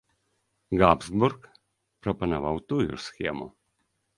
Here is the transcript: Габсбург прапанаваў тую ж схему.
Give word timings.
Габсбург 0.81 1.45
прапанаваў 2.07 2.57
тую 2.73 2.83
ж 2.95 2.99
схему. 3.11 3.47